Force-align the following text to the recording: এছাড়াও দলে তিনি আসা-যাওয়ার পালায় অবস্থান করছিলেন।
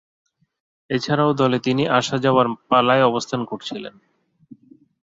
এছাড়াও 0.89 1.31
দলে 1.33 1.57
তিনি 1.59 1.83
আসা-যাওয়ার 1.89 2.47
পালায় 2.69 3.03
অবস্থান 3.03 3.41
করছিলেন। 3.45 3.95